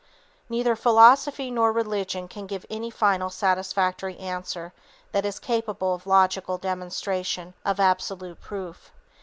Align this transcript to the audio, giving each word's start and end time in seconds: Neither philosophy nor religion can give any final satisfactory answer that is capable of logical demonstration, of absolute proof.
Neither 0.49 0.75
philosophy 0.75 1.51
nor 1.51 1.71
religion 1.71 2.27
can 2.27 2.47
give 2.47 2.65
any 2.71 2.89
final 2.89 3.29
satisfactory 3.29 4.17
answer 4.17 4.73
that 5.11 5.27
is 5.27 5.37
capable 5.37 5.93
of 5.93 6.07
logical 6.07 6.57
demonstration, 6.57 7.53
of 7.63 7.79
absolute 7.79 8.41
proof. 8.41 8.89